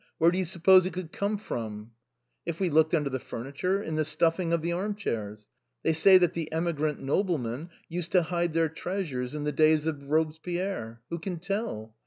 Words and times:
Where 0.17 0.31
do 0.31 0.39
you 0.39 0.45
suppose 0.45 0.87
it 0.87 0.93
could 0.93 1.11
come 1.11 1.37
from?'" 1.37 1.91
If 2.47 2.59
we 2.59 2.71
looked 2.71 2.95
under 2.95 3.11
the 3.11 3.19
furniture; 3.19 3.83
in 3.83 3.93
the 3.97 4.03
stuffing 4.03 4.51
of 4.51 4.63
the 4.63 4.71
arm 4.71 4.95
chairs? 4.95 5.47
They 5.83 5.93
say 5.93 6.17
that 6.17 6.33
the 6.33 6.51
emigrant 6.51 6.99
noblemen 7.03 7.69
used 7.87 8.11
to 8.13 8.23
hide 8.23 8.53
their 8.53 8.67
treasures 8.67 9.35
in 9.35 9.43
the 9.43 9.51
days 9.51 9.85
of 9.85 10.09
Robespierre. 10.09 11.01
Who 11.11 11.19
can 11.19 11.37
tell? 11.37 11.93